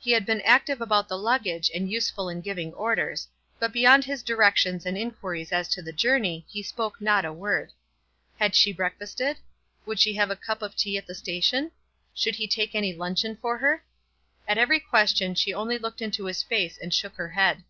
He 0.00 0.10
had 0.10 0.26
been 0.26 0.40
active 0.40 0.80
about 0.80 1.06
the 1.06 1.16
luggage 1.16 1.70
and 1.72 1.88
useful 1.88 2.28
in 2.28 2.40
giving 2.40 2.74
orders; 2.74 3.28
but 3.60 3.72
beyond 3.72 4.04
his 4.04 4.24
directions 4.24 4.84
and 4.84 4.98
inquiries 4.98 5.52
as 5.52 5.68
to 5.68 5.80
the 5.82 5.92
journey, 5.92 6.44
he 6.48 6.64
spoke 6.64 7.00
not 7.00 7.24
a 7.24 7.32
word. 7.32 7.70
Had 8.40 8.56
she 8.56 8.72
breakfasted? 8.72 9.36
Would 9.86 10.00
she 10.00 10.14
have 10.14 10.32
a 10.32 10.34
cup 10.34 10.62
of 10.62 10.74
tea 10.74 10.98
at 10.98 11.06
the 11.06 11.14
station? 11.14 11.70
Should 12.12 12.34
he 12.34 12.48
take 12.48 12.74
any 12.74 12.92
luncheon 12.92 13.36
for 13.40 13.58
her? 13.58 13.84
At 14.48 14.58
every 14.58 14.80
question 14.80 15.36
she 15.36 15.54
only 15.54 15.78
looked 15.78 16.02
into 16.02 16.24
his 16.24 16.42
face 16.42 16.76
and 16.76 16.92
shook 16.92 17.14
her 17.14 17.28
head. 17.28 17.62